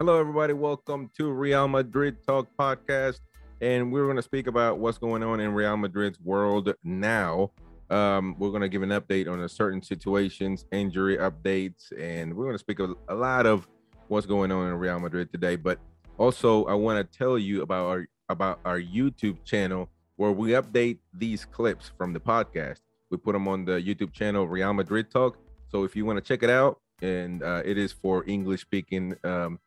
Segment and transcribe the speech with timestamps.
[0.00, 0.54] Hello, everybody.
[0.54, 3.20] Welcome to Real Madrid Talk Podcast.
[3.60, 7.50] And we're going to speak about what's going on in Real Madrid's world now.
[7.90, 12.54] Um, we're going to give an update on certain situations, injury updates, and we're going
[12.54, 13.68] to speak a, a lot of
[14.08, 15.56] what's going on in Real Madrid today.
[15.56, 15.78] But
[16.16, 21.00] also, I want to tell you about our about our YouTube channel where we update
[21.12, 22.78] these clips from the podcast.
[23.10, 25.36] We put them on the YouTube channel Real Madrid Talk.
[25.70, 29.14] So if you want to check it out, and uh, it is for English speaking
[29.24, 29.58] um,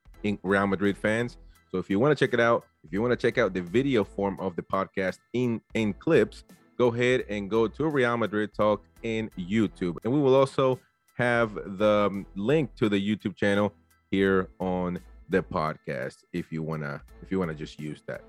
[0.43, 1.37] Real Madrid fans.
[1.71, 3.61] So if you want to check it out, if you want to check out the
[3.61, 6.43] video form of the podcast in in clips,
[6.77, 10.79] go ahead and go to Real Madrid Talk in YouTube, and we will also
[11.17, 13.73] have the um, link to the YouTube channel
[14.11, 18.21] here on the podcast if you wanna if you wanna just use that.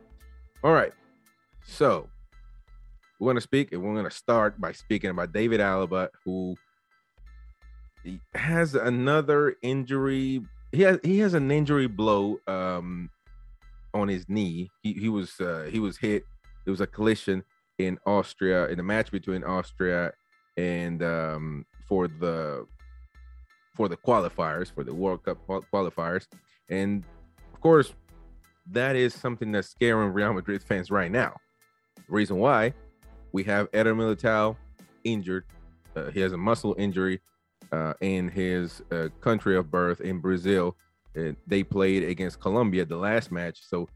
[0.62, 0.92] All right,
[1.64, 2.08] so
[3.20, 6.56] we're gonna speak, and we're gonna start by speaking about David Alaba, who
[8.34, 10.42] has another injury.
[10.75, 13.11] He has he has an injury blow um,
[13.92, 14.70] on his knee.
[14.83, 16.25] He he was uh, he was hit.
[16.66, 17.44] It was a collision
[17.78, 20.12] in Austria in a match between Austria
[20.56, 22.66] and um, for the
[23.75, 25.39] for the qualifiers for the World Cup
[25.72, 26.27] qualifiers,
[26.69, 27.05] and
[27.53, 27.92] of course
[28.70, 31.36] that is something that's scaring Real Madrid fans right now.
[31.97, 32.72] The reason why
[33.33, 34.56] we have Eder Militao
[35.05, 35.44] injured.
[35.94, 37.20] Uh, he has a muscle injury
[37.72, 40.76] uh, in his uh, country of birth in Brazil.
[41.46, 43.88] They played against Colombia the last match, so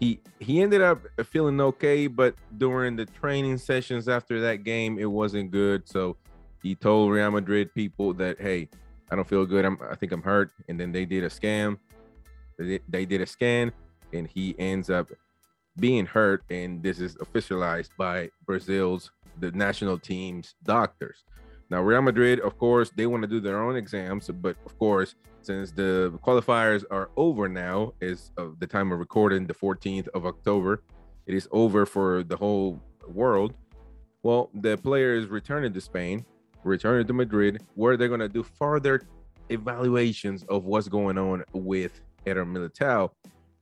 [0.00, 2.06] he he ended up feeling okay.
[2.06, 5.86] But during the training sessions after that game, it wasn't good.
[5.86, 6.16] So
[6.62, 8.70] he told Real Madrid people that, "Hey,
[9.10, 9.64] I don't feel good.
[9.66, 11.78] I'm I think I'm hurt." And then they did a scan.
[12.58, 13.70] They did a scan,
[14.12, 15.10] and he ends up
[15.78, 16.42] being hurt.
[16.48, 21.24] And this is officialized by Brazil's the national team's doctors.
[21.72, 25.14] Now, Real Madrid, of course, they want to do their own exams, but of course,
[25.40, 30.26] since the qualifiers are over now, is of the time of recording, the 14th of
[30.26, 30.82] October,
[31.24, 32.78] it is over for the whole
[33.08, 33.54] world.
[34.22, 36.26] Well, the players returning to Spain,
[36.62, 39.00] returning to Madrid, where they're going to do further
[39.48, 43.12] evaluations of what's going on with Eder Militao.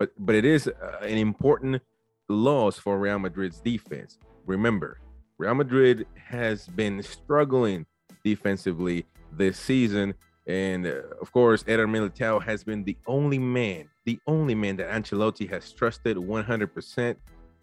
[0.00, 1.80] But but it is uh, an important
[2.28, 4.18] loss for Real Madrid's defense.
[4.46, 4.98] Remember,
[5.38, 7.86] Real Madrid has been struggling
[8.24, 10.14] defensively this season.
[10.46, 14.90] And uh, of course, Eder Militao has been the only man, the only man that
[14.90, 17.16] Ancelotti has trusted 100%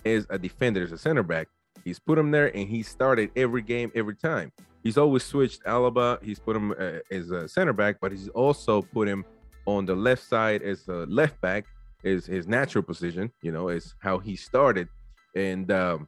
[0.06, 1.48] as a defender, as a center back.
[1.84, 4.52] He's put him there and he started every game, every time.
[4.84, 6.22] He's always switched Alaba.
[6.24, 9.26] He's put him uh, as a center back, but he's also put him
[9.66, 11.66] on the left side as a left back,
[12.04, 13.32] is his natural position.
[13.42, 14.88] You know, is how he started.
[15.36, 16.08] And um,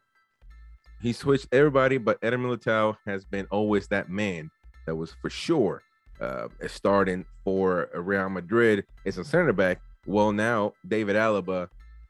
[1.01, 4.49] he switched everybody, but Eder Militao has been always that man
[4.85, 5.81] that was for sure
[6.19, 9.79] uh, starting for Real Madrid as a center back.
[10.05, 11.69] Well, now David Alaba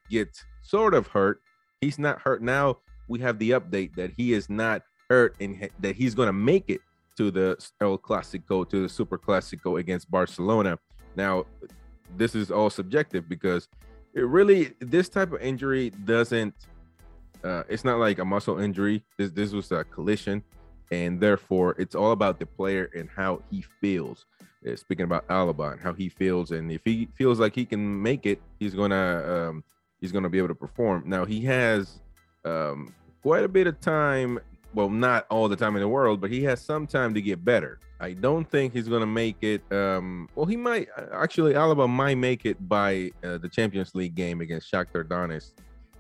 [0.09, 1.41] gets sort of hurt.
[1.81, 2.77] He's not hurt now.
[3.07, 6.69] We have the update that he is not hurt and that he's going to make
[6.69, 6.81] it
[7.17, 10.79] to the El Clasico, to the Super Clasico against Barcelona.
[11.15, 11.45] Now,
[12.17, 13.67] this is all subjective because
[14.13, 16.53] it really this type of injury doesn't
[17.43, 19.03] uh, it's not like a muscle injury.
[19.17, 20.43] This this was a collision,
[20.91, 24.25] and therefore it's all about the player and how he feels.
[24.67, 28.01] Uh, speaking about Alaba and how he feels, and if he feels like he can
[28.01, 29.63] make it, he's gonna um,
[30.01, 31.03] he's gonna be able to perform.
[31.05, 32.01] Now he has
[32.43, 34.39] um, quite a bit of time.
[34.73, 37.43] Well, not all the time in the world, but he has some time to get
[37.43, 37.79] better.
[38.01, 39.61] I don't think he's gonna make it.
[39.71, 41.53] Um, well, he might actually.
[41.53, 45.53] Alaba might make it by uh, the Champions League game against Shakhtar Donetsk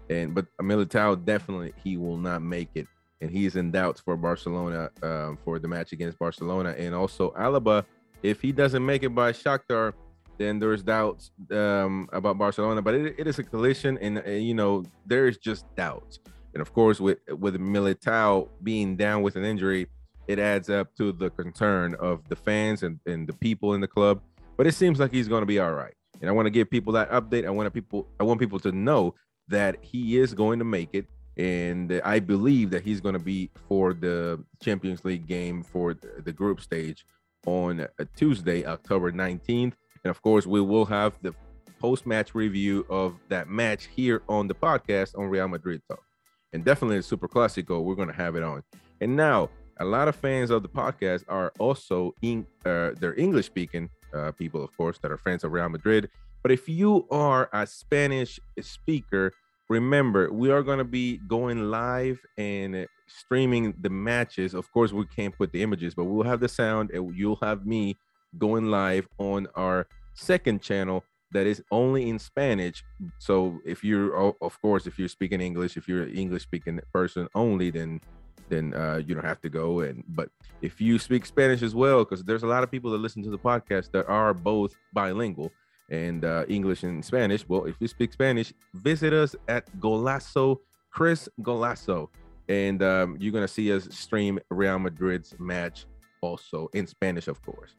[0.09, 2.87] and but Militao definitely he will not make it,
[3.21, 7.85] and he's in doubts for Barcelona um, for the match against Barcelona, and also Alaba.
[8.21, 9.93] If he doesn't make it by Shakhtar,
[10.37, 12.81] then there's doubts um, about Barcelona.
[12.81, 16.19] But it, it is a collision, and, and you know there is just doubts.
[16.53, 19.87] And of course, with with Militao being down with an injury,
[20.27, 23.87] it adds up to the concern of the fans and, and the people in the
[23.87, 24.21] club.
[24.57, 25.93] But it seems like he's going to be all right.
[26.21, 27.45] And I want to give people that update.
[27.45, 29.15] I want people I want people to know
[29.49, 31.05] that he is going to make it.
[31.37, 36.33] And I believe that he's going to be for the Champions League game for the
[36.33, 37.05] group stage
[37.45, 39.73] on Tuesday, October 19th.
[40.03, 41.33] And of course, we will have the
[41.79, 46.03] post match review of that match here on the podcast on Real Madrid Talk.
[46.51, 48.63] And definitely the Super Clasico, we're going to have it on.
[49.01, 49.49] And now,
[49.79, 54.31] a lot of fans of the podcast are also in, uh, they're English speaking uh,
[54.33, 56.09] people, of course, that are fans of Real Madrid.
[56.41, 59.33] But if you are a Spanish speaker,
[59.69, 64.53] remember we are going to be going live and streaming the matches.
[64.53, 67.65] Of course, we can't put the images, but we'll have the sound and you'll have
[67.65, 67.97] me
[68.37, 72.83] going live on our second channel that is only in Spanish.
[73.19, 77.27] So if you're, of course, if you're speaking English, if you're an English speaking person
[77.35, 78.01] only, then
[78.49, 79.81] then uh, you don't have to go.
[79.81, 80.29] And but
[80.61, 83.29] if you speak Spanish as well, because there's a lot of people that listen to
[83.29, 85.51] the podcast that are both bilingual
[85.89, 87.47] and uh, English and Spanish.
[87.47, 90.57] Well, if you speak Spanish, visit us at Golazo
[90.91, 92.09] Chris Golazo,
[92.47, 95.85] and um, you're gonna see us stream Real Madrid's match
[96.21, 97.75] also in Spanish, of course.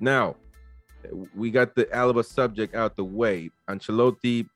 [0.00, 0.36] Now,
[1.34, 3.50] we got the Alaba subject out the way.
[3.68, 4.48] Ancelotti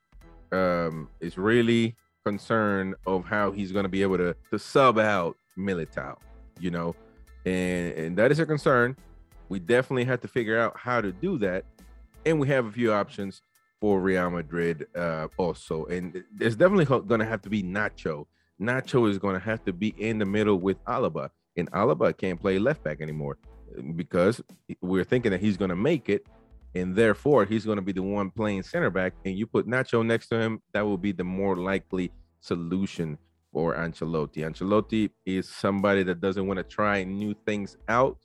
[0.53, 5.37] um, is really concerned of how he's going to be able to, to sub out
[5.59, 6.17] Militao,
[6.61, 6.95] you know,
[7.45, 8.97] and, and that is a concern.
[9.49, 11.65] We definitely have to figure out how to do that.
[12.25, 13.43] And we have a few options
[13.81, 15.87] for Real Madrid uh, also.
[15.87, 18.27] And there's definitely going to have to be Nacho.
[18.61, 21.31] Nacho is going to have to be in the middle with Alaba.
[21.57, 23.39] And Alaba can't play left back anymore
[23.97, 24.41] because
[24.81, 26.27] we're thinking that he's going to make it,
[26.75, 29.15] and therefore he's going to be the one playing center back.
[29.25, 33.19] And you put Nacho next to him, that will be the more likely solution
[33.53, 34.39] for Ancelotti.
[34.39, 38.19] Ancelotti is somebody that doesn't want to try new things out.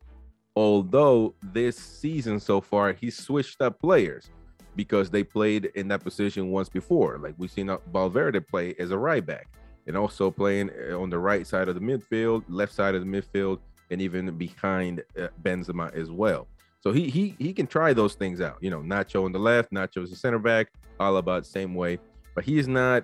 [0.58, 4.32] Although this season so far, he switched up players
[4.76, 7.20] because they played in that position once before.
[7.20, 9.50] Like we've seen Valverde play as a right back
[9.86, 13.60] and also playing on the right side of the midfield, left side of the midfield,
[13.92, 16.48] and even behind uh, Benzema as well.
[16.80, 18.58] So he he he can try those things out.
[18.60, 22.00] You know, Nacho on the left, Nacho as a center back, all about same way.
[22.34, 23.04] But he is not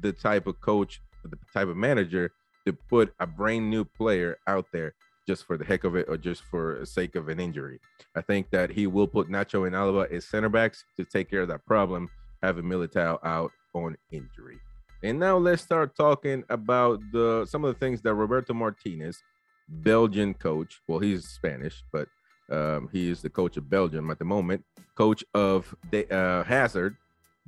[0.00, 2.32] the type of coach, the type of manager
[2.66, 4.96] to put a brand new player out there
[5.28, 7.78] just for the heck of it or just for the sake of an injury.
[8.16, 11.42] I think that he will put Nacho and Alaba as center backs to take care
[11.42, 12.08] of that problem,
[12.42, 14.58] having Militao out on injury.
[15.04, 19.22] And now let's start talking about the some of the things that Roberto Martinez
[19.68, 20.80] Belgian coach.
[20.88, 22.08] Well, he's Spanish, but
[22.50, 24.64] um, he is the coach of Belgium at the moment.
[24.94, 26.96] Coach of the, uh, Hazard.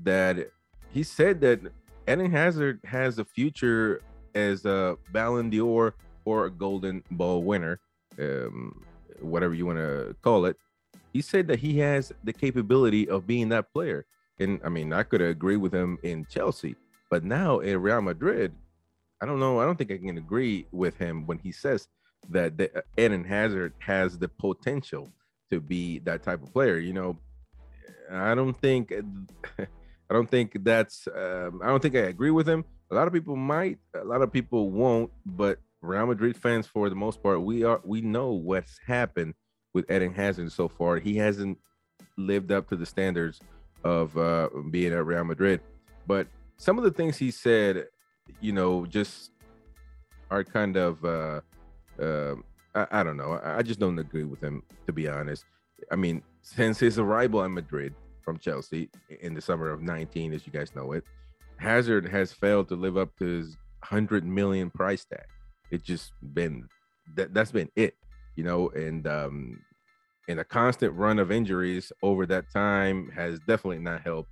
[0.03, 0.51] That
[0.93, 1.61] he said that
[2.07, 4.03] Eden Hazard has a future
[4.35, 5.95] as a Ballon d'Or
[6.31, 7.81] or a Golden Ball winner,
[8.19, 8.85] um,
[9.21, 10.57] whatever you want to call it.
[11.13, 14.07] He said that he has the capability of being that player.
[14.39, 16.77] And I mean, I could agree with him in Chelsea,
[17.11, 18.53] but now in Real Madrid,
[19.21, 19.61] I don't know.
[19.61, 21.89] I don't think I can agree with him when he says
[22.31, 25.13] that the, uh, Eden Hazard has the potential
[25.51, 26.79] to be that type of player.
[26.79, 27.19] You know,
[28.11, 28.93] I don't think
[29.59, 32.65] I don't think that's um, I don't think I agree with him.
[32.91, 36.89] A lot of people might, a lot of people won't, but Real Madrid fans, for
[36.89, 39.35] the most part, we are we know what's happened
[39.73, 40.99] with Eden Hazard so far.
[40.99, 41.59] He hasn't
[42.17, 43.41] lived up to the standards
[43.85, 45.61] of uh, being at Real Madrid.
[46.07, 46.27] But
[46.59, 47.87] some of the things he said,
[48.41, 49.31] you know, just
[50.31, 51.41] are kind of uh,
[52.01, 52.35] uh,
[52.75, 53.33] I, I, don't know.
[53.43, 55.45] I, I, just don't agree with him, to be honest.
[55.91, 58.91] I mean, since his arrival at Madrid from Chelsea
[59.21, 61.05] in the summer of 19, as you guys know it,
[61.57, 63.57] Hazard has failed to live up to his
[63.89, 65.27] 100 million price tag.
[65.71, 66.69] It's just been
[67.17, 67.95] that that's been it,
[68.37, 69.61] you know, and um
[70.29, 74.31] and a constant run of injuries over that time has definitely not helped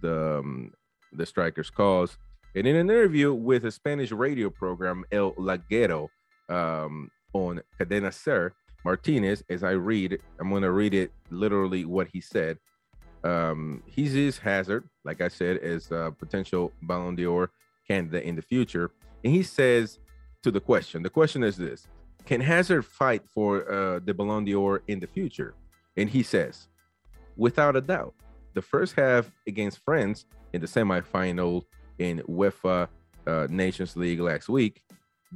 [0.00, 0.72] the um,
[1.12, 2.16] the strikers cause.
[2.54, 6.08] And in an interview with a Spanish radio program, El Larguero,
[6.48, 8.52] um, on Cadena Ser,
[8.84, 12.58] Martinez, as I read, I'm going to read it literally what he said.
[13.24, 17.50] Um, he sees Hazard, like I said, as a potential Ballon d'Or
[17.88, 18.90] candidate in the future.
[19.24, 19.98] And he says
[20.44, 21.88] to the question, the question is this
[22.26, 25.54] Can Hazard fight for uh, the Ballon d'Or in the future?
[25.96, 26.68] And he says,
[27.36, 28.14] without a doubt,
[28.52, 31.62] the first half against France in the semifinal
[31.98, 32.88] in UEFA
[33.26, 34.82] uh, Nations League last week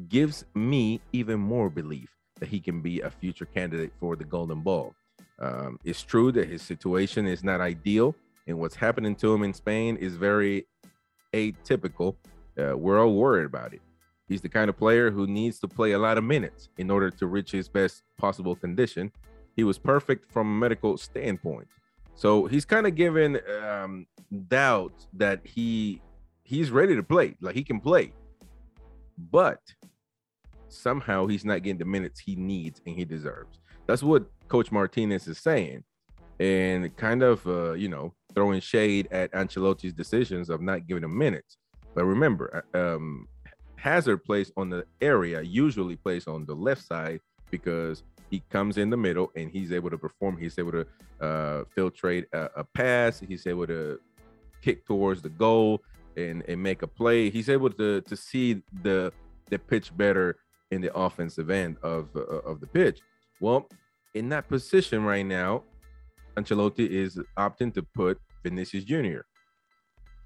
[0.09, 4.61] gives me even more belief that he can be a future candidate for the Golden
[4.61, 4.95] Ball.
[5.41, 8.15] Um, it's true that his situation is not ideal,
[8.47, 10.67] and what's happening to him in Spain is very
[11.33, 12.17] atypical.
[12.59, 13.81] Uh, we're all worried about it.
[14.29, 17.11] He's the kind of player who needs to play a lot of minutes in order
[17.11, 19.11] to reach his best possible condition.
[19.57, 21.69] He was perfect from a medical standpoint.
[22.15, 24.07] So he's kind of given um,
[24.49, 26.03] doubt that he
[26.43, 28.13] he's ready to play, like he can play.
[29.31, 29.61] But
[30.69, 33.61] somehow he's not getting the minutes he needs and he deserves.
[33.87, 35.85] That's what Coach Martinez is saying,
[36.39, 41.17] and kind of uh, you know throwing shade at Ancelotti's decisions of not giving him
[41.17, 41.57] minutes.
[41.95, 43.27] But remember, uh, um,
[43.79, 47.21] Hazard plays on the area, usually plays on the left side
[47.51, 50.37] because he comes in the middle and he's able to perform.
[50.37, 50.87] He's able to
[51.21, 53.21] uh, filtrate a, a pass.
[53.21, 53.99] He's able to
[54.63, 55.81] kick towards the goal
[56.17, 57.31] and, and make a play.
[57.31, 59.13] He's able to to see the
[59.51, 60.37] the pitch better
[60.71, 63.01] in the offensive end of uh, of the pitch.
[63.41, 63.69] Well,
[64.15, 65.63] in that position right now,
[66.37, 69.21] Ancelotti is opting to put Vinicius Jr.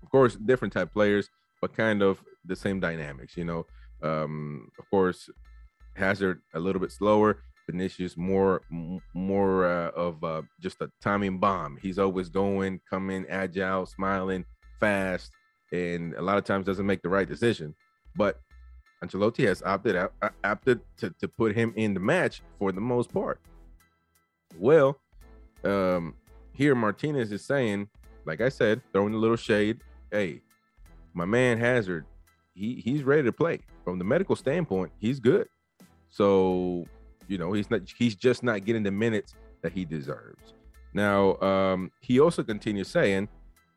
[0.03, 1.29] Of course, different type players,
[1.61, 3.37] but kind of the same dynamics.
[3.37, 3.67] You know,
[4.03, 5.31] um, of course,
[5.97, 7.43] Hazard a little bit slower.
[7.71, 8.63] Vinicius more
[9.15, 11.79] more uh, of uh, just a timing bomb.
[11.81, 14.45] He's always going, coming, agile, smiling,
[14.81, 15.31] fast,
[15.73, 17.75] and a lot of times doesn't make the right decision.
[18.17, 18.41] But
[19.03, 22.81] Ancelotti has opted out, uh, opted to, to put him in the match for the
[22.81, 23.41] most part.
[24.59, 24.99] Well,
[25.65, 26.15] um,
[26.53, 27.89] here Martinez is saying,
[28.25, 29.81] like I said, throwing a little shade.
[30.11, 30.43] Hey,
[31.15, 32.07] my man Hazard,
[32.55, 33.61] he he's ready to play.
[33.85, 35.49] From the medical standpoint, he's good.
[36.09, 36.85] So,
[37.29, 40.55] you know, he's not he's just not getting the minutes that he deserves.
[40.95, 43.29] Now, um, he also continues saying,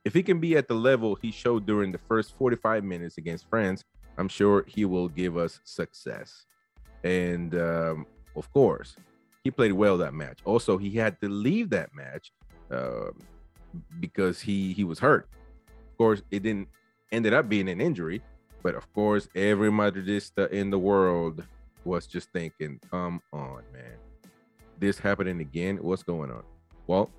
[0.04, 3.50] if he can be at the level he showed during the first 45 minutes against
[3.50, 3.84] France,
[4.18, 6.46] I'm sure he will give us success.
[7.04, 8.06] And um,
[8.36, 8.96] of course,
[9.44, 10.40] he played well that match.
[10.44, 12.32] Also, he had to leave that match
[12.72, 13.12] uh,
[14.00, 15.30] because he he was hurt.
[15.68, 16.68] Of course, it didn't
[17.12, 18.22] ended up being an injury,
[18.66, 21.44] but of course, every Madridista in the world
[21.84, 24.00] was just thinking, "Come on, man,
[24.80, 25.78] this happening again?
[25.78, 26.44] What's going on?"
[26.88, 27.12] Well,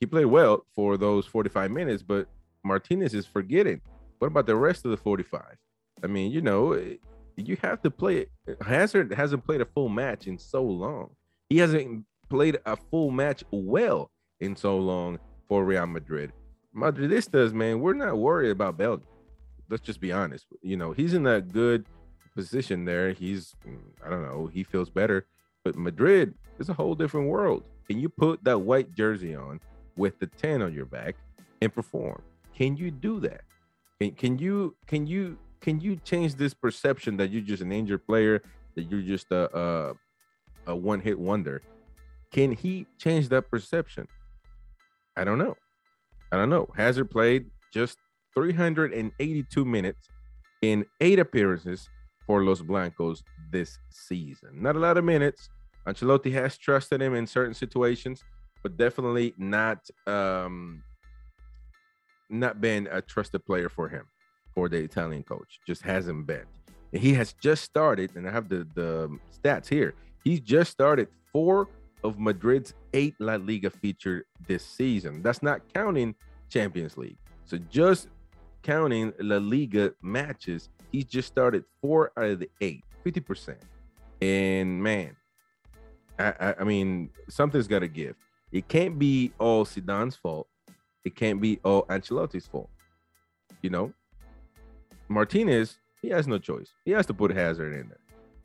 [0.00, 2.26] he played well for those 45 minutes, but
[2.64, 3.80] Martinez is forgetting.
[4.18, 5.56] What about the rest of the 45?
[6.02, 6.96] I mean, you know, eh,
[7.36, 8.26] you have to play.
[8.60, 11.10] Hazard hasn't played a full match in so long.
[11.48, 16.32] He hasn't played a full match well in so long for Real Madrid.
[16.74, 19.06] Madridistas, man, we're not worried about Belgium.
[19.70, 20.46] Let's just be honest.
[20.62, 21.86] You know, he's in a good
[22.34, 23.12] position there.
[23.12, 23.54] He's,
[24.04, 25.26] I don't know, he feels better.
[25.64, 27.64] But Madrid is a whole different world.
[27.86, 29.60] Can you put that white jersey on
[29.96, 31.16] with the 10 on your back
[31.60, 32.22] and perform?
[32.54, 33.42] Can you do that?
[34.00, 38.06] Can, can you can you can you change this perception that you're just an injured
[38.06, 38.42] player,
[38.74, 39.94] that you're just a, a
[40.66, 41.62] a one hit wonder.
[42.32, 44.06] Can he change that perception?
[45.16, 45.56] I don't know.
[46.32, 46.68] I don't know.
[46.76, 47.98] Hazard played just
[48.34, 50.08] 382 minutes
[50.62, 51.88] in eight appearances
[52.26, 54.62] for Los Blancos this season.
[54.62, 55.48] Not a lot of minutes.
[55.86, 58.22] Ancelotti has trusted him in certain situations,
[58.62, 60.82] but definitely not um
[62.28, 64.04] not been a trusted player for him,
[64.54, 65.58] for the Italian coach.
[65.66, 66.44] Just hasn't been.
[66.92, 69.94] He has just started, and I have the the stats here.
[70.22, 71.68] He's just started four
[72.04, 75.22] of Madrid's eight La Liga featured this season.
[75.22, 76.14] That's not counting
[76.48, 77.18] Champions League.
[77.44, 78.08] So just
[78.62, 83.56] counting La Liga matches, he's just started four out of the eight, 50%.
[84.20, 85.16] And man,
[86.18, 88.16] I, I, I mean, something's got to give.
[88.52, 90.48] It can't be all Zidane's fault.
[91.04, 92.68] It can't be all Ancelotti's fault.
[93.62, 93.92] You know,
[95.08, 96.72] Martinez, he has no choice.
[96.84, 98.00] He has to put Hazard in there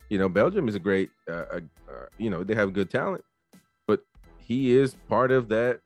[0.08, 3.24] you know, Belgium is a great, uh, uh, uh, you know, they have good talent,
[3.86, 4.00] but
[4.38, 5.80] he is part of that.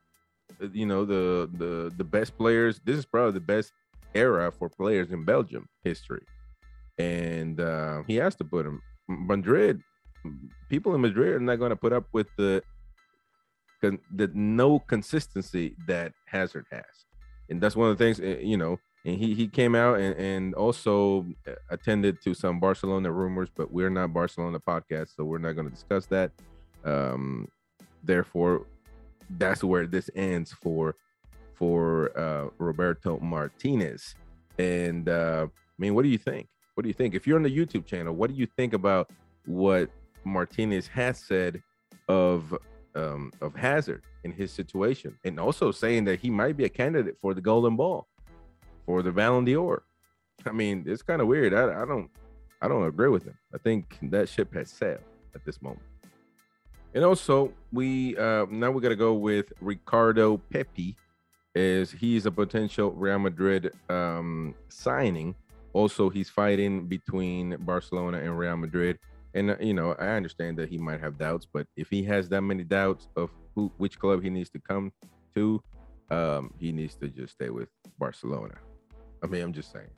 [0.62, 2.80] Uh, you know, the the the best players.
[2.84, 3.72] This is probably the best
[4.14, 6.24] era for players in Belgium history,
[6.98, 8.80] and uh, he has to put him.
[9.08, 9.80] Madrid,
[10.68, 12.62] people in Madrid are not going to put up with the
[13.82, 16.84] the no consistency that Hazard has,
[17.48, 18.20] and that's one of the things.
[18.20, 21.26] Eh, you know, and he he came out and, and also
[21.70, 25.74] attended to some Barcelona rumors, but we're not Barcelona podcast, so we're not going to
[25.74, 26.32] discuss that.
[26.84, 27.48] Um,
[28.04, 28.66] therefore,
[29.30, 30.96] that's where this ends for
[31.60, 34.16] for uh, Roberto Martinez.
[34.58, 36.48] And uh, I mean, what do you think?
[36.74, 37.14] What do you think?
[37.14, 39.10] If you're on the YouTube channel, what do you think about
[39.46, 39.90] what
[40.24, 41.62] Martinez has said
[42.08, 42.56] of
[42.96, 47.16] um, of Hazard in his situation, and also saying that he might be a candidate
[47.20, 48.08] for the Golden Ball?
[48.90, 49.84] for the Ballon d'Or.
[50.44, 51.54] I mean, it's kind of weird.
[51.54, 52.10] I, I don't
[52.60, 53.38] I don't agree with him.
[53.54, 54.98] I think that ship has sailed
[55.36, 55.84] at this moment.
[56.92, 60.96] And also, we uh, now we got to go with Ricardo Pepi,
[61.54, 65.34] as he's a potential Real Madrid um, signing.
[65.72, 68.98] Also, he's fighting between Barcelona and Real Madrid.
[69.34, 72.28] And uh, you know, I understand that he might have doubts, but if he has
[72.30, 74.92] that many doubts of who, which club he needs to come
[75.34, 75.62] to,
[76.10, 78.54] um, he needs to just stay with Barcelona.
[79.22, 79.90] I mean, I'm just saying.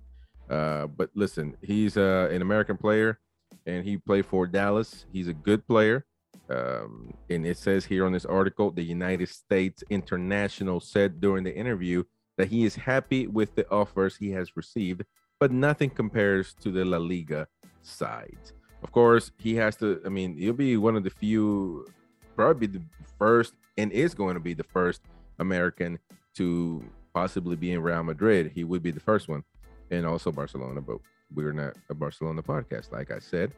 [0.51, 3.19] Uh, but listen, he's uh, an American player,
[3.67, 5.07] and he played for Dallas.
[5.13, 6.05] He's a good player.
[6.51, 11.55] Um, and it says here on this article, the United States International said during the
[11.55, 12.05] interview
[12.37, 15.05] that he is happy with the offers he has received,
[15.39, 17.47] but nothing compares to the La Liga
[17.83, 18.39] side.
[18.83, 20.01] Of course, he has to.
[20.05, 21.87] I mean, he'll be one of the few,
[22.35, 22.83] probably the
[23.19, 25.03] first, and is going to be the first
[25.39, 25.99] American
[26.35, 26.83] to
[27.15, 29.45] possibly be in Real Madrid, he would be the first one,
[29.91, 30.81] and also Barcelona.
[30.81, 30.99] But
[31.35, 33.53] we're not a Barcelona podcast, like I said.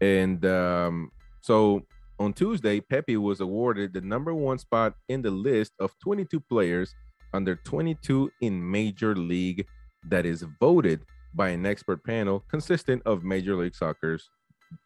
[0.00, 1.86] And um, so
[2.18, 6.94] on Tuesday, Pepi was awarded the number one spot in the list of 22 players
[7.32, 9.66] under 22 in Major League
[10.08, 11.00] that is voted
[11.34, 14.30] by an expert panel consisting of Major League Soccer's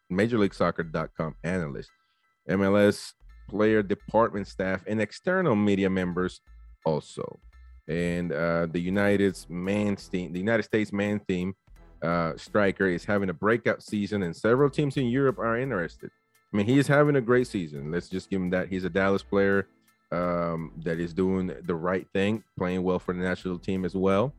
[0.09, 1.91] Major League Soccer.com analysts,
[2.49, 3.13] MLS
[3.47, 6.41] player department staff, and external media members
[6.85, 7.39] also.
[7.87, 11.53] And uh, the United's man team, the United States man team
[12.01, 16.09] uh, striker is having a breakout season, and several teams in Europe are interested.
[16.53, 17.91] I mean, he is having a great season.
[17.91, 18.69] Let's just give him that.
[18.69, 19.67] He's a Dallas player
[20.11, 24.33] um, that is doing the right thing, playing well for the national team as well.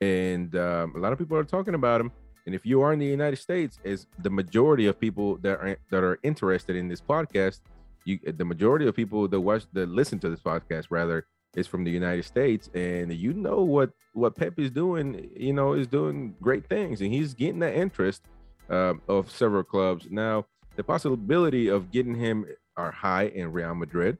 [0.00, 2.12] And um, a lot of people are talking about him.
[2.44, 5.76] And if you are in the United States, as the majority of people that are
[5.90, 7.60] that are interested in this podcast,
[8.04, 11.82] you the majority of people that watch that listen to this podcast rather is from
[11.82, 15.28] the United States, and you know what what Pep is doing.
[15.34, 18.22] You know, is doing great things, and he's getting the interest
[18.70, 20.06] uh, of several clubs.
[20.08, 24.18] Now, the possibility of getting him are high in Real Madrid,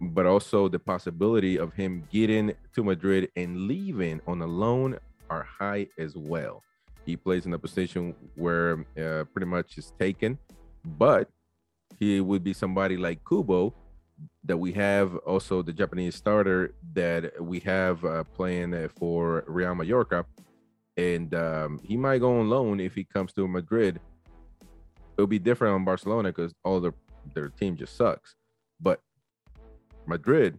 [0.00, 5.42] but also the possibility of him getting to Madrid and leaving on a loan are
[5.42, 6.62] high as well.
[7.04, 10.38] He plays in a position where uh, pretty much is taken,
[10.84, 11.28] but
[11.98, 13.74] he would be somebody like Kubo
[14.44, 20.24] that we have also the Japanese starter that we have uh, playing for Real Mallorca,
[20.96, 24.00] and um, he might go on loan if he comes to Madrid.
[25.18, 26.94] It'll be different on Barcelona because all their
[27.34, 28.36] their team just sucks,
[28.80, 29.02] but
[30.06, 30.58] Madrid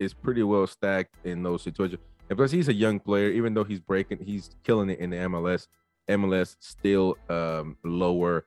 [0.00, 2.00] is pretty well stacked in those situations.
[2.28, 3.30] And plus, he's a young player.
[3.30, 5.68] Even though he's breaking, he's killing it in the MLS.
[6.08, 8.44] MLS still um, lower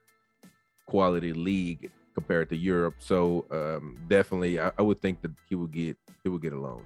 [0.86, 2.96] quality league compared to Europe.
[3.00, 6.60] So um, definitely, I, I, would think that he would get he would get a
[6.60, 6.84] loan.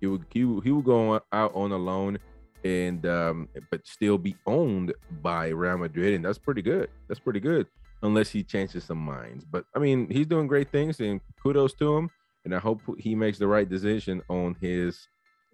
[0.00, 2.18] He would he would, he would go out on a loan
[2.64, 6.88] and um, but still be owned by Real Madrid, and that's pretty good.
[7.08, 7.66] That's pretty good,
[8.02, 9.44] unless he changes some minds.
[9.44, 12.10] But I mean, he's doing great things, and kudos to him.
[12.44, 15.08] And I hope he makes the right decision on his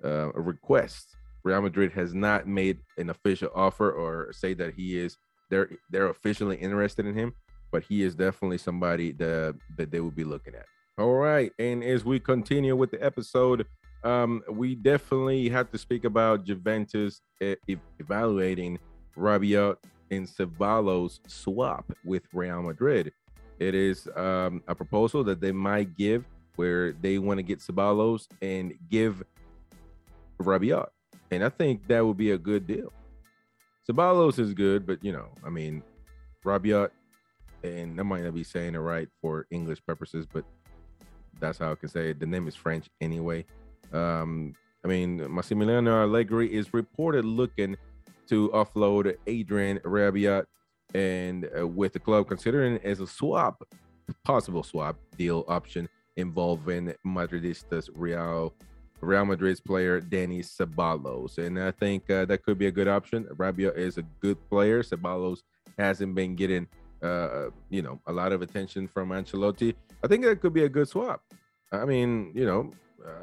[0.05, 1.17] uh, request.
[1.45, 5.17] Real Madrid has not made an official offer or say that he is
[5.51, 7.35] they're they're officially interested in him,
[7.71, 10.67] but he is definitely somebody that that they will be looking at.
[10.99, 13.67] All right, and as we continue with the episode,
[14.05, 17.57] um, we definitely have to speak about Juventus e-
[17.99, 18.79] evaluating
[19.17, 19.77] Rabiot
[20.13, 23.13] and Ceballos swap with Real Madrid.
[23.59, 26.25] It is um, a proposal that they might give
[26.57, 29.23] where they want to get Ceballos and give
[30.39, 30.89] Rabiot,
[31.31, 32.93] and I think that would be a good deal.
[33.89, 35.83] Ceballos is good, but you know, I mean,
[36.45, 36.91] Rabiot,
[37.65, 40.45] and I might not be saying it right for English purposes, but
[41.41, 42.21] that's how I can say it.
[42.21, 43.47] The name is French anyway.
[43.93, 47.77] Um, I mean, Massimiliano Allegri is reported looking
[48.33, 50.47] to offload Adrian Rabiot,
[50.95, 53.63] and uh, with the club considering as a swap,
[54.25, 58.55] possible swap deal option involving Madridistas Real
[59.03, 63.25] Real Madrid's player Dani Ceballos, and I think uh, that could be a good option.
[63.37, 64.83] Rabiot is a good player.
[64.83, 65.43] Ceballos
[65.77, 66.67] hasn't been getting,
[67.03, 69.75] uh, you know, a lot of attention from Ancelotti.
[70.03, 71.21] I think that could be a good swap.
[71.71, 72.71] I mean, you know,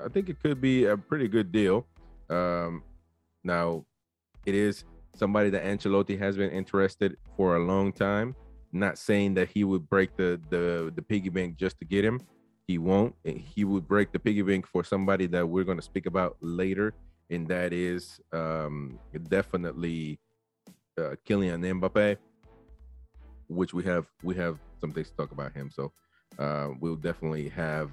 [0.06, 1.88] I think it could be a pretty good deal.
[2.30, 2.84] Um,
[3.43, 3.86] now,
[4.45, 4.84] it is
[5.20, 8.36] somebody that Ancelotti has been interested for a long time.
[8.72, 12.22] Not saying that he would break the the the piggy bank just to get him,
[12.70, 13.16] he won't.
[13.24, 16.94] He would break the piggy bank for somebody that we're going to speak about later,
[17.32, 20.20] and that is um, definitely
[20.96, 22.18] uh, Kylian Mbappe,
[23.48, 25.72] which we have we have some things to talk about him.
[25.72, 25.92] So
[26.38, 27.90] uh, we'll definitely have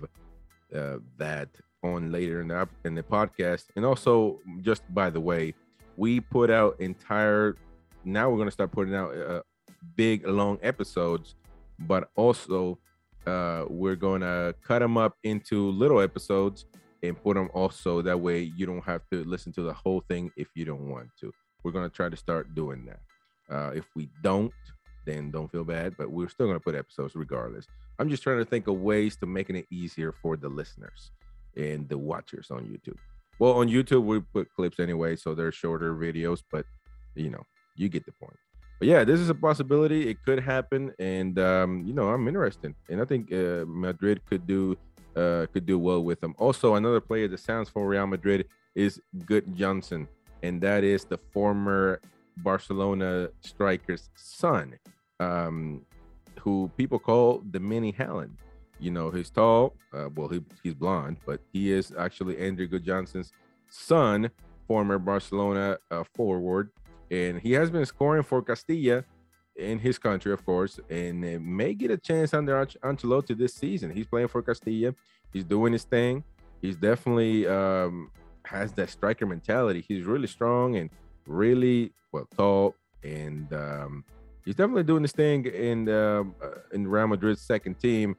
[0.75, 1.49] uh, that
[1.83, 3.65] on later in the in the podcast.
[3.77, 5.55] And also, just by the way,
[5.97, 7.57] we put out entire.
[8.05, 9.43] Now we're going to start putting out uh,
[9.97, 11.35] big long episodes,
[11.81, 12.79] but also
[13.27, 16.67] uh, we're going to cut them up into little episodes
[17.03, 20.31] and put them also that way you don't have to listen to the whole thing
[20.37, 21.33] if you don't want to.
[21.63, 23.01] We're going to try to start doing that.
[23.55, 24.53] Uh, if we don't,
[25.05, 27.67] then don't feel bad, but we're still going to put episodes regardless.
[27.99, 31.13] I'm just trying to think of ways to making it easier for the listeners
[31.57, 32.99] and the watchers on YouTube.
[33.39, 36.65] Well, on YouTube, we put clips anyway, so they're shorter videos, but
[37.15, 37.43] you know,
[37.77, 38.39] you get the point
[38.79, 40.09] but yeah, this is a possibility.
[40.11, 44.47] It could happen, and um, you know, I'm interested, and I think uh, Madrid could
[44.47, 44.77] do
[45.17, 46.35] uh, could do well with them.
[46.39, 50.07] Also, another player that sounds for Real Madrid is Gudjohnsen,
[50.43, 52.01] and that is the former
[52.39, 54.75] Barcelona striker's son,
[55.21, 55.81] um,
[56.41, 58.37] who people call the mini Haaland.
[58.79, 59.75] You know, he's tall.
[59.93, 63.33] Uh, well, he, he's blonde, but he is actually Andrew Gudjohnsen's
[63.71, 64.31] son,
[64.67, 66.71] former Barcelona uh, forward
[67.11, 69.05] and he has been scoring for Castilla
[69.57, 73.91] in his country, of course, and may get a chance under Ancelotti this season.
[73.91, 74.95] He's playing for Castilla.
[75.33, 76.25] He's doing his thing.
[76.61, 78.11] He's definitely um,
[78.45, 79.85] has that striker mentality.
[79.87, 80.91] He's really strong and
[81.27, 84.05] really well tall, and um,
[84.45, 88.17] he's definitely doing his thing in um, uh, in Real Madrid's second team,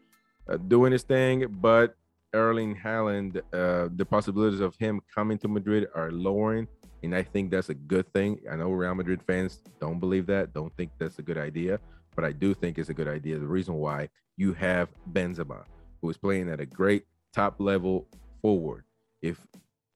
[0.50, 1.48] uh, doing his thing.
[1.62, 1.96] But
[2.34, 6.68] Erling Haaland, uh, the possibilities of him coming to Madrid are lowering,
[7.04, 8.40] and I think that's a good thing.
[8.52, 11.80] I know Real Madrid fans don't believe that, don't think that's a good idea,
[12.16, 13.40] but I do think it's a good idea.
[13.40, 15.64] The reason why you have Benzema,
[16.02, 18.08] who is playing at a great top level
[18.42, 18.84] forward.
[19.22, 19.46] If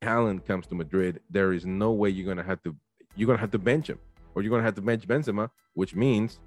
[0.02, 2.76] Haaland comes to Madrid, there is no way you're gonna have to
[3.16, 4.00] you're gonna have to bench him,
[4.34, 6.40] or you're gonna have to bench Benzema, which means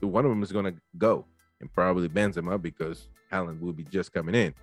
[0.00, 1.24] one of them is gonna go,
[1.60, 4.54] and probably Benzema because Haaland will be just coming in,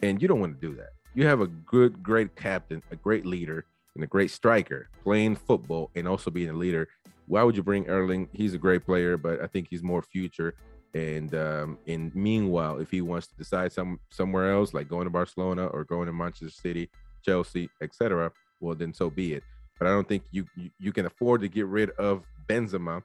[0.00, 0.90] and you don't want to do that.
[1.14, 5.90] You have a good, great captain, a great leader, and a great striker playing football
[5.94, 6.88] and also being a leader.
[7.26, 8.28] Why would you bring Erling?
[8.32, 10.54] He's a great player, but I think he's more future.
[10.94, 15.10] And um, and meanwhile, if he wants to decide some somewhere else, like going to
[15.10, 16.90] Barcelona or going to Manchester City,
[17.24, 19.42] Chelsea, etc., well then so be it.
[19.78, 20.46] But I don't think you
[20.78, 23.02] you can afford to get rid of Benzema,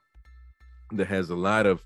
[0.92, 1.82] that has a lot of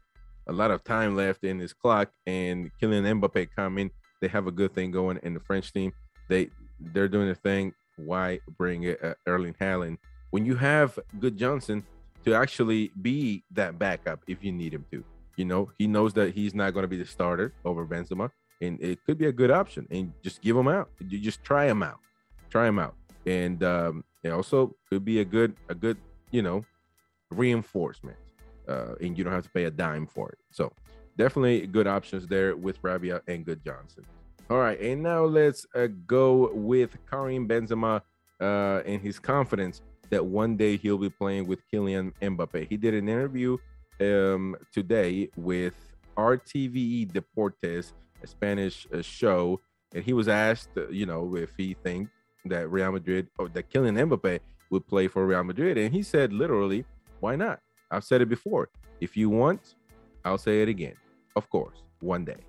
[0.47, 3.91] a lot of time left in his clock, and Kylian Mbappe coming.
[4.21, 5.93] They have a good thing going in the French team.
[6.29, 6.51] They
[6.81, 7.75] they're doing the thing.
[7.97, 9.99] Why bring uh, Erling Haaland
[10.31, 11.83] when you have Gudjohnsen
[12.25, 15.05] to actually be that backup if you need him to?
[15.37, 18.81] You know, he knows that he's not going to be the starter over Benzema, and
[18.81, 19.87] it could be a good option.
[19.91, 20.91] And just give him out.
[21.01, 21.99] You just try him out,
[22.51, 22.95] try him out,
[23.27, 25.97] and um, it also could be a good, a good,
[26.31, 26.65] you know,
[27.31, 28.17] reinforcement.
[28.69, 30.39] Uh, and you don't have to pay a dime for it.
[30.51, 30.73] So
[31.17, 34.05] definitely good options there with Rabiot and Gudjohnsen.
[34.51, 38.03] All right, and now let's uh, go with Karim Benzema
[38.41, 42.69] uh, and his confidence that one day he'll be playing with Kylian Mbappe.
[42.69, 43.57] He did an interview
[44.01, 45.75] um, today with
[46.17, 49.61] RTVE Deportes, a Spanish uh, show,
[49.95, 52.09] and he was asked, uh, you know, if he think
[52.45, 56.33] that Real Madrid or that Kylian Mbappe would play for Real Madrid, and he said
[56.33, 56.85] literally,
[57.21, 57.61] "Why not?
[57.93, 58.71] I've said it before.
[59.01, 59.77] If you want,
[60.25, 60.95] I'll say it again.
[61.37, 62.41] Of course, one day."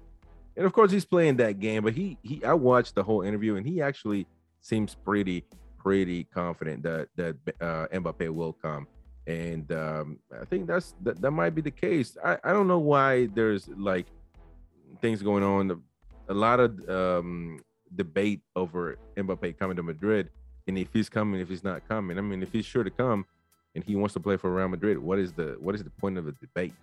[0.56, 3.56] And of course, he's playing that game, but he he I watched the whole interview,
[3.56, 4.26] and he actually
[4.62, 5.46] seems pretty
[5.78, 8.88] pretty confident that that uh, Mbappe will come
[9.28, 12.18] and um, I think that's that, that might be the case.
[12.24, 14.08] I, I don't know why there's like
[15.02, 15.82] things going on,
[16.30, 17.60] a lot of um,
[17.96, 20.30] debate over Mbappe coming to Madrid,
[20.68, 22.18] and if he's coming, if he's not coming.
[22.18, 23.26] I mean, if he's sure to come,
[23.76, 26.18] and he wants to play for Real Madrid, what is the what is the point
[26.18, 26.74] of the debate?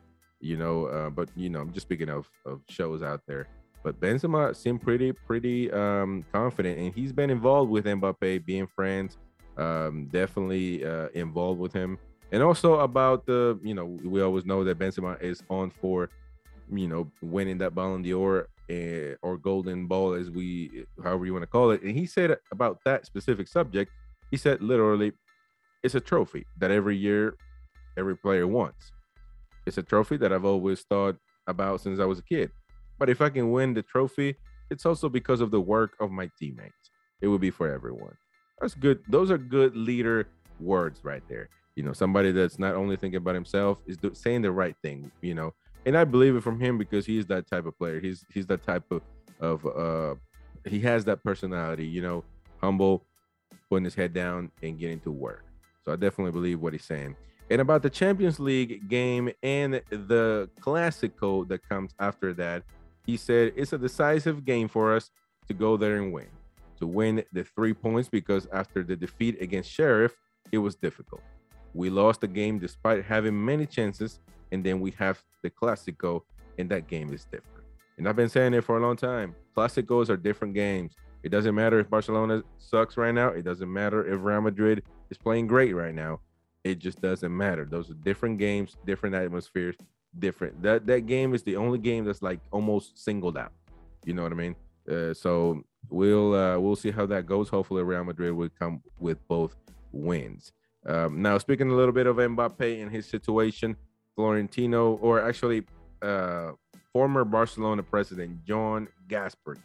[0.41, 3.49] You know, uh, but you know, I'm just speaking of of shows out there.
[3.83, 9.19] But Benzema seemed pretty pretty um, confident, and he's been involved with Mbappe, being friends.
[9.57, 11.99] Um, definitely uh, involved with him
[12.33, 16.11] and also about the you know we always know that Benzema is on for
[16.73, 21.43] you know winning that Ballon d'Or uh, or Golden Ball as we however you want
[21.43, 21.83] to call it.
[21.83, 23.93] And he said about that specific subject,
[24.31, 25.13] he said literally,
[25.83, 27.35] it's a trophy that every year
[27.97, 28.93] every player wants.
[29.67, 31.17] It's a trophy that I've always thought
[31.47, 32.51] about since I was a kid.
[32.99, 34.37] But if I can win the trophy,
[34.71, 36.91] it's also because of the work of my teammates.
[37.21, 38.17] It would be for everyone.
[38.61, 39.03] That's good.
[39.09, 40.29] Those are good leader
[40.61, 44.43] words right there you know somebody that's not only thinking about himself is do, saying
[44.43, 45.53] the right thing you know
[45.87, 48.63] and i believe it from him because he's that type of player he's he's that
[48.63, 49.03] type of
[49.41, 50.15] of uh
[50.69, 52.23] he has that personality you know
[52.61, 53.07] humble
[53.71, 55.45] putting his head down and getting to work
[55.85, 57.15] so i definitely believe what he's saying
[57.51, 62.63] and about the champions league game and the clasico that comes after that
[63.07, 65.11] he said it's a decisive game for us
[65.49, 66.29] to go there and win
[66.79, 70.17] to win the three points because after the defeat against sheriff
[70.53, 71.23] it was difficult
[71.75, 74.21] we lost the game despite having many chances,
[74.53, 76.23] and then we have the Clasico,
[76.59, 77.65] and that game is different.
[77.97, 79.35] And I've been saying it for a long time.
[79.57, 80.95] Clásicos are different games.
[81.23, 83.29] It doesn't matter if Barcelona sucks right now.
[83.29, 86.21] It doesn't matter if Real Madrid is playing great right now.
[86.65, 87.65] It just doesn't matter.
[87.65, 89.77] Those are different games, different atmospheres,
[90.19, 90.63] different.
[90.63, 93.53] That that game is the only game that's like almost singled out.
[94.05, 94.57] You know what I mean?
[94.91, 97.49] Uh, so we'll uh, we'll see how that goes.
[97.49, 99.57] Hopefully, Real Madrid will come with both
[99.93, 100.53] wins.
[100.87, 103.77] Um, now, speaking a little bit of Mbappe and his situation,
[104.17, 105.65] Florentino, or actually
[106.03, 106.53] uh,
[106.93, 109.59] former Barcelona president Joan Gaspart,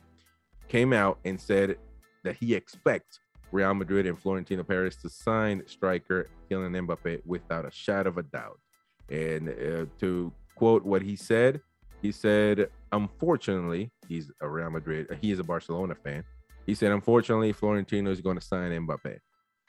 [0.68, 1.78] came out and said
[2.24, 3.20] that he expects
[3.56, 8.24] Real Madrid and Florentino Perez to sign striker Kylian Mbappe without a shadow of a
[8.24, 8.60] doubt.
[9.10, 11.62] And uh, to quote what he said,
[12.02, 15.18] he said, "Unfortunately, he's a Real Madrid.
[15.22, 16.26] He is a Barcelona fan.
[16.65, 19.20] He said, unfortunately, Florentino is going to sign Mbappe.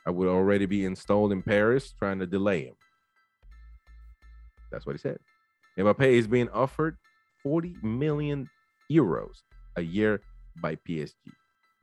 [0.06, 2.74] I would already be installed in Paris trying to delay him.
[4.70, 5.18] That's what he said.
[5.78, 6.96] Mbappe is being offered
[7.42, 8.48] 40 million
[8.90, 9.42] euros
[9.76, 10.22] a year
[10.60, 11.14] by PSG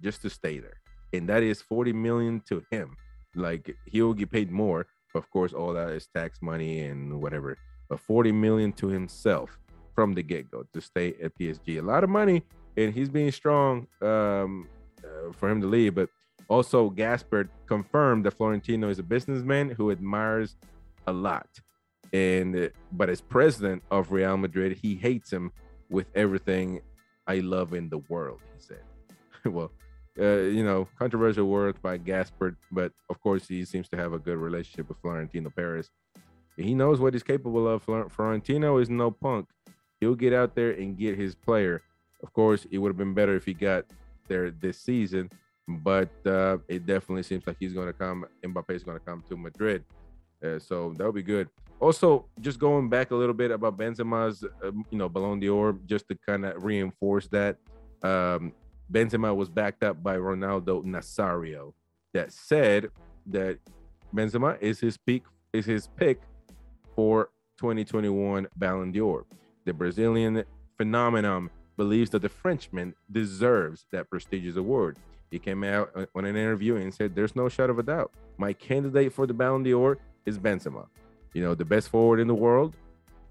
[0.01, 0.82] just to stay there.
[1.13, 2.97] And that is 40 million to him.
[3.35, 4.87] Like he'll get paid more.
[5.15, 7.57] Of course, all that is tax money and whatever.
[7.87, 9.57] But 40 million to himself
[9.93, 11.77] from the get-go to stay at PSG.
[11.77, 12.43] A lot of money,
[12.77, 14.67] and he's being strong um,
[15.03, 15.93] uh, for him to leave.
[15.95, 16.09] But
[16.49, 20.55] also, Gaspart confirmed that Florentino is a businessman who admires
[21.07, 21.47] a lot.
[22.11, 25.51] And uh, but as president of Real Madrid, he hates him
[25.89, 26.81] with everything
[27.27, 28.41] I love in the world.
[28.55, 28.83] He said,
[29.45, 29.71] "Well,
[30.19, 34.19] uh, you know, controversial words by Gaspart, but of course he seems to have a
[34.19, 35.89] good relationship with Florentino Perez.
[36.55, 37.83] He knows what he's capable of.
[38.11, 39.47] Florentino is no punk.
[39.99, 41.81] He'll get out there and get his player.
[42.21, 43.85] Of course, it would have been better if he got
[44.27, 45.29] there this season,
[45.67, 48.25] but uh, it definitely seems like he's going to come.
[48.45, 49.83] Mbappe is going to come to Madrid,
[50.45, 51.49] uh, so that'll be good.
[51.79, 56.07] Also, just going back a little bit about Benzema's, uh, you know, Ballon d'Or, just
[56.07, 57.57] to kind of reinforce that.
[58.03, 58.53] Um,
[58.91, 61.73] Benzema was backed up by Ronaldo Nazario
[62.13, 62.89] that said
[63.27, 63.59] that
[64.13, 66.21] Benzema is his peak is his pick
[66.95, 69.25] for 2021 Ballon d'Or.
[69.65, 70.43] The Brazilian
[70.77, 74.97] phenomenon believes that the Frenchman deserves that prestigious award.
[75.31, 78.11] He came out uh, on an interview and said, "There's no shot of a doubt.
[78.37, 80.87] My candidate for the Ballon d'Or is Benzema.
[81.33, 82.75] You know, the best forward in the world,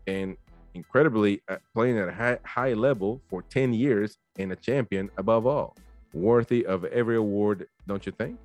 [0.06, 0.36] and
[0.74, 5.46] incredibly uh, playing at a high, high level for 10 years and a champion above
[5.46, 5.76] all.
[6.12, 8.38] Worthy of every award, don't you think?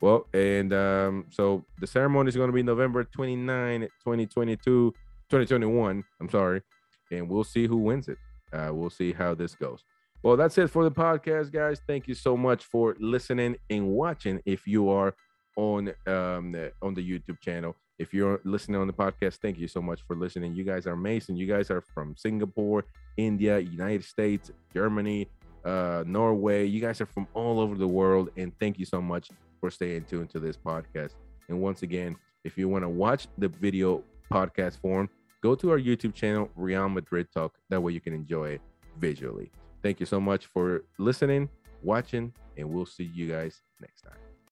[0.00, 4.92] Well, and um, so the ceremony is going to be November 29, 2022,
[5.28, 6.04] 2021.
[6.20, 6.62] I'm sorry.
[7.10, 8.18] And we'll see who wins it.
[8.52, 9.82] Uh, we'll see how this goes.
[10.22, 11.80] Well, that's it for the podcast, guys.
[11.86, 14.40] Thank you so much for listening and watching.
[14.44, 15.14] If you are
[15.56, 19.82] on um, on the YouTube channel, if you're listening on the podcast, thank you so
[19.82, 20.54] much for listening.
[20.54, 21.36] You guys are amazing.
[21.36, 22.84] You guys are from Singapore,
[23.16, 25.28] India, United States, Germany,
[25.64, 26.64] uh, Norway.
[26.64, 28.30] You guys are from all over the world.
[28.36, 29.30] And thank you so much
[29.60, 31.14] for staying tuned to this podcast.
[31.48, 35.08] And once again, if you want to watch the video podcast form,
[35.42, 37.58] go to our YouTube channel, Real Madrid Talk.
[37.68, 38.60] That way you can enjoy it
[38.98, 39.50] visually.
[39.82, 41.48] Thank you so much for listening,
[41.82, 44.27] watching, and we'll see you guys next time.